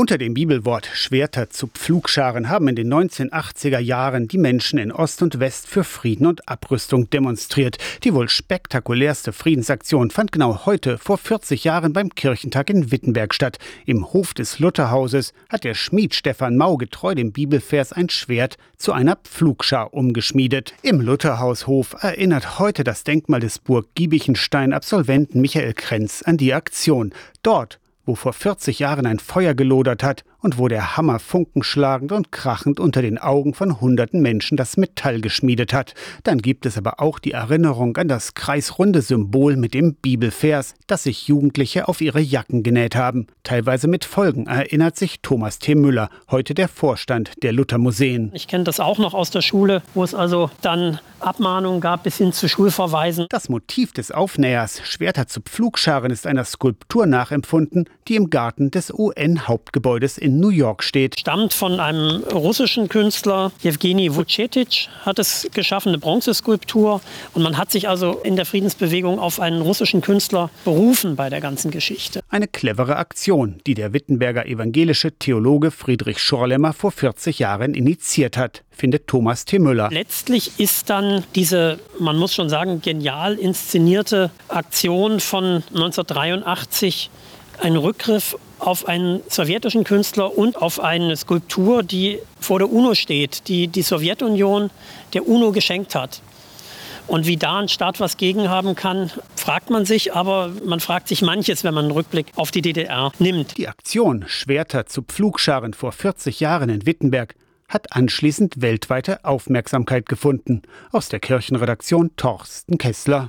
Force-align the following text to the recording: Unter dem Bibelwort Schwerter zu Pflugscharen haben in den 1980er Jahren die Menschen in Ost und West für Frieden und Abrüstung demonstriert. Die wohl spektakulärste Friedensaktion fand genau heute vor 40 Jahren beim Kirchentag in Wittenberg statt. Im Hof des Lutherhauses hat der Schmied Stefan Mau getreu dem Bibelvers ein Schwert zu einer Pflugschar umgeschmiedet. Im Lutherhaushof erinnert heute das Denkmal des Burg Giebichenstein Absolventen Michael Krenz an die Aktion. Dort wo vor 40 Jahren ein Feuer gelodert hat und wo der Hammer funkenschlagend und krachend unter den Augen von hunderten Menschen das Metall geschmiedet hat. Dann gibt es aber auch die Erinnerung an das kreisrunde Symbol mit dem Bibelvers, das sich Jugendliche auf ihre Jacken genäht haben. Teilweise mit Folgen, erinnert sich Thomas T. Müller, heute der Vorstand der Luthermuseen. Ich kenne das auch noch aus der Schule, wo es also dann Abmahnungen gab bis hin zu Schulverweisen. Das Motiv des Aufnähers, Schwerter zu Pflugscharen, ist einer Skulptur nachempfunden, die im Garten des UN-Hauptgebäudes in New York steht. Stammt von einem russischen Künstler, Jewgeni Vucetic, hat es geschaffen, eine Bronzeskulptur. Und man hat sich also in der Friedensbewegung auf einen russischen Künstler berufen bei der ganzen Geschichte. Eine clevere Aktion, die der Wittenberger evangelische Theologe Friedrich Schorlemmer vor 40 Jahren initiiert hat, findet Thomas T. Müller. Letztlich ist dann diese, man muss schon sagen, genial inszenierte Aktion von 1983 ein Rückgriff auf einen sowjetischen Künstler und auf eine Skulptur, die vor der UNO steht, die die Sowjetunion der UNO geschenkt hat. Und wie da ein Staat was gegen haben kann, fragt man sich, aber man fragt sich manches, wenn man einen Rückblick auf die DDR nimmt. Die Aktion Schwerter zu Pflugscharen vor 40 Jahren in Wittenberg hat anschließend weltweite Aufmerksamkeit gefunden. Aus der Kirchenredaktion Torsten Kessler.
Unter 0.00 0.16
dem 0.16 0.32
Bibelwort 0.32 0.88
Schwerter 0.94 1.50
zu 1.50 1.66
Pflugscharen 1.66 2.48
haben 2.48 2.68
in 2.68 2.74
den 2.74 2.90
1980er 2.90 3.80
Jahren 3.80 4.28
die 4.28 4.38
Menschen 4.38 4.78
in 4.78 4.92
Ost 4.92 5.20
und 5.20 5.40
West 5.40 5.68
für 5.68 5.84
Frieden 5.84 6.26
und 6.26 6.48
Abrüstung 6.48 7.10
demonstriert. 7.10 7.76
Die 8.02 8.14
wohl 8.14 8.30
spektakulärste 8.30 9.34
Friedensaktion 9.34 10.10
fand 10.10 10.32
genau 10.32 10.64
heute 10.64 10.96
vor 10.96 11.18
40 11.18 11.64
Jahren 11.64 11.92
beim 11.92 12.14
Kirchentag 12.14 12.70
in 12.70 12.90
Wittenberg 12.90 13.34
statt. 13.34 13.58
Im 13.84 14.10
Hof 14.14 14.32
des 14.32 14.58
Lutherhauses 14.58 15.34
hat 15.50 15.64
der 15.64 15.74
Schmied 15.74 16.14
Stefan 16.14 16.56
Mau 16.56 16.78
getreu 16.78 17.14
dem 17.14 17.32
Bibelvers 17.32 17.92
ein 17.92 18.08
Schwert 18.08 18.56
zu 18.78 18.94
einer 18.94 19.16
Pflugschar 19.16 19.92
umgeschmiedet. 19.92 20.72
Im 20.80 21.02
Lutherhaushof 21.02 21.94
erinnert 22.00 22.58
heute 22.58 22.84
das 22.84 23.04
Denkmal 23.04 23.40
des 23.40 23.58
Burg 23.58 23.88
Giebichenstein 23.94 24.72
Absolventen 24.72 25.42
Michael 25.42 25.74
Krenz 25.74 26.22
an 26.22 26.38
die 26.38 26.54
Aktion. 26.54 27.12
Dort 27.42 27.80
wo 28.10 28.16
vor 28.16 28.32
40 28.32 28.80
Jahren 28.80 29.06
ein 29.06 29.20
Feuer 29.20 29.54
gelodert 29.54 30.02
hat 30.02 30.24
und 30.40 30.58
wo 30.58 30.66
der 30.66 30.96
Hammer 30.96 31.20
funkenschlagend 31.20 32.10
und 32.10 32.32
krachend 32.32 32.80
unter 32.80 33.02
den 33.02 33.18
Augen 33.18 33.54
von 33.54 33.80
hunderten 33.80 34.20
Menschen 34.20 34.56
das 34.56 34.76
Metall 34.76 35.20
geschmiedet 35.20 35.72
hat. 35.72 35.94
Dann 36.24 36.38
gibt 36.38 36.66
es 36.66 36.76
aber 36.76 36.98
auch 36.98 37.20
die 37.20 37.30
Erinnerung 37.30 37.96
an 37.98 38.08
das 38.08 38.34
kreisrunde 38.34 39.00
Symbol 39.02 39.56
mit 39.56 39.74
dem 39.74 39.94
Bibelvers, 39.94 40.74
das 40.88 41.04
sich 41.04 41.28
Jugendliche 41.28 41.86
auf 41.86 42.00
ihre 42.00 42.20
Jacken 42.20 42.64
genäht 42.64 42.96
haben. 42.96 43.28
Teilweise 43.44 43.86
mit 43.86 44.04
Folgen, 44.04 44.48
erinnert 44.48 44.96
sich 44.96 45.20
Thomas 45.20 45.60
T. 45.60 45.76
Müller, 45.76 46.10
heute 46.32 46.54
der 46.54 46.66
Vorstand 46.66 47.30
der 47.44 47.52
Luthermuseen. 47.52 48.32
Ich 48.34 48.48
kenne 48.48 48.64
das 48.64 48.80
auch 48.80 48.98
noch 48.98 49.14
aus 49.14 49.30
der 49.30 49.42
Schule, 49.42 49.82
wo 49.94 50.02
es 50.02 50.14
also 50.16 50.50
dann 50.62 50.98
Abmahnungen 51.20 51.80
gab 51.80 52.02
bis 52.02 52.16
hin 52.16 52.32
zu 52.32 52.48
Schulverweisen. 52.48 53.26
Das 53.28 53.48
Motiv 53.48 53.92
des 53.92 54.10
Aufnähers, 54.10 54.80
Schwerter 54.84 55.26
zu 55.26 55.40
Pflugscharen, 55.42 56.10
ist 56.10 56.26
einer 56.26 56.44
Skulptur 56.44 57.06
nachempfunden, 57.06 57.84
die 58.08 58.16
im 58.16 58.30
Garten 58.30 58.70
des 58.70 58.92
UN-Hauptgebäudes 58.92 60.18
in 60.18 60.40
New 60.40 60.48
York 60.48 60.82
steht. 60.82 61.18
Stammt 61.18 61.52
von 61.52 61.80
einem 61.80 62.22
russischen 62.24 62.88
Künstler, 62.88 63.52
Jewgeni 63.62 64.14
Vucetic, 64.14 64.88
hat 65.04 65.18
es 65.18 65.48
geschaffen, 65.52 65.90
eine 65.90 65.98
Bronzeskulptur. 65.98 67.00
Und 67.34 67.42
man 67.42 67.56
hat 67.56 67.70
sich 67.70 67.88
also 67.88 68.20
in 68.24 68.36
der 68.36 68.46
Friedensbewegung 68.46 69.18
auf 69.18 69.40
einen 69.40 69.60
russischen 69.62 70.00
Künstler 70.00 70.50
berufen 70.64 71.16
bei 71.16 71.30
der 71.30 71.40
ganzen 71.40 71.70
Geschichte. 71.70 72.20
Eine 72.28 72.48
clevere 72.48 72.96
Aktion, 72.96 73.60
die 73.66 73.74
der 73.74 73.92
Wittenberger 73.92 74.46
evangelische 74.46 75.12
Theologe 75.12 75.70
Friedrich 75.70 76.18
Schorlemmer 76.18 76.72
vor 76.72 76.92
40 76.92 77.38
Jahren 77.38 77.74
initiiert 77.74 78.36
hat, 78.36 78.62
findet 78.70 79.06
Thomas 79.06 79.44
T. 79.44 79.58
Müller. 79.58 79.90
Letztlich 79.92 80.58
ist 80.58 80.88
dann 80.90 81.22
diese, 81.34 81.78
man 81.98 82.16
muss 82.16 82.34
schon 82.34 82.48
sagen, 82.48 82.80
genial 82.80 83.34
inszenierte 83.34 84.30
Aktion 84.48 85.20
von 85.20 85.62
1983 85.74 87.10
ein 87.60 87.76
Rückgriff 87.76 88.36
auf 88.58 88.86
einen 88.86 89.22
sowjetischen 89.28 89.84
Künstler 89.84 90.36
und 90.36 90.60
auf 90.60 90.80
eine 90.80 91.16
Skulptur, 91.16 91.82
die 91.82 92.18
vor 92.40 92.58
der 92.58 92.70
UNO 92.70 92.94
steht, 92.94 93.48
die 93.48 93.68
die 93.68 93.82
Sowjetunion 93.82 94.70
der 95.14 95.26
UNO 95.26 95.52
geschenkt 95.52 95.94
hat. 95.94 96.22
Und 97.06 97.26
wie 97.26 97.36
da 97.36 97.58
ein 97.58 97.68
Staat 97.68 97.98
was 97.98 98.18
gegen 98.18 98.48
haben 98.48 98.76
kann, 98.76 99.10
fragt 99.34 99.70
man 99.70 99.84
sich, 99.84 100.14
aber 100.14 100.52
man 100.64 100.78
fragt 100.78 101.08
sich 101.08 101.22
manches, 101.22 101.64
wenn 101.64 101.74
man 101.74 101.86
einen 101.86 101.92
Rückblick 101.92 102.26
auf 102.36 102.52
die 102.52 102.62
DDR 102.62 103.10
nimmt. 103.18 103.56
Die 103.58 103.66
Aktion 103.66 104.24
Schwerter 104.28 104.86
zu 104.86 105.02
Pflugscharen 105.02 105.74
vor 105.74 105.90
40 105.90 106.38
Jahren 106.38 106.68
in 106.68 106.86
Wittenberg 106.86 107.34
hat 107.68 107.92
anschließend 107.92 108.60
weltweite 108.60 109.24
Aufmerksamkeit 109.24 110.08
gefunden. 110.08 110.62
Aus 110.92 111.08
der 111.08 111.20
Kirchenredaktion 111.20 112.10
Torsten 112.16 112.78
Kessler. 112.78 113.18